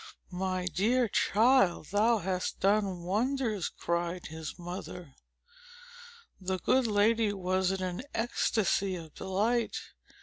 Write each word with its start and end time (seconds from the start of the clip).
"My 0.33 0.65
dear 0.65 1.07
child, 1.07 1.89
thou 1.91 2.17
hast 2.17 2.59
done 2.59 3.03
wonders!" 3.03 3.69
cried 3.69 4.25
his 4.25 4.57
mother. 4.57 5.13
The 6.39 6.57
good 6.57 6.87
lady 6.87 7.31
was 7.33 7.69
in 7.71 7.83
an 7.83 8.01
ecstasy 8.15 8.95
of 8.95 9.13
delight. 9.13 9.77